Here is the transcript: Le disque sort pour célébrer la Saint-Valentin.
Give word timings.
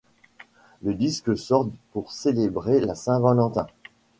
Le 0.81 0.95
disque 0.95 1.37
sort 1.37 1.69
pour 1.91 2.11
célébrer 2.11 2.79
la 2.79 2.95
Saint-Valentin. 2.95 3.67